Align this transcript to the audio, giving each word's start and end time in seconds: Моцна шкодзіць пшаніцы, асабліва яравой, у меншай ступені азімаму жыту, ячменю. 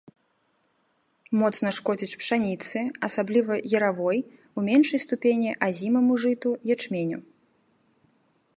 Моцна 1.41 1.73
шкодзіць 1.77 2.17
пшаніцы, 2.21 2.79
асабліва 3.07 3.53
яравой, 3.81 4.17
у 4.61 4.65
меншай 4.71 4.99
ступені 5.07 5.51
азімаму 5.69 6.13
жыту, 6.25 6.49
ячменю. 6.77 7.19